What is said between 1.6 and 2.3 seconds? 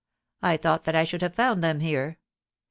them here.